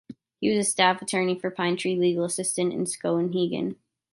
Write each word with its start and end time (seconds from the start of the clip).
He 0.39 0.49
was 0.49 0.57
a 0.57 0.67
staff 0.67 0.99
attorney 1.03 1.37
for 1.37 1.51
Pine 1.51 1.77
Tree 1.77 1.95
Legal 1.95 2.23
Assistance 2.25 2.73
in 2.73 2.85
Skowhegan. 2.85 3.75